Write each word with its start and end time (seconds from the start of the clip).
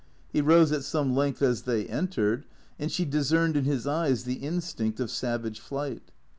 He 0.33 0.41
rose 0.41 0.71
at 0.71 0.83
some 0.83 1.15
length 1.15 1.43
as 1.43 1.61
they 1.61 1.85
entered, 1.85 2.47
and 2.79 2.91
she 2.91 3.05
discerned 3.05 3.55
in 3.55 3.65
his 3.65 3.85
eyes 3.85 4.23
the 4.23 4.37
instinct 4.41 4.99
of 4.99 5.11
savage 5.11 5.59
flight. 5.59 6.09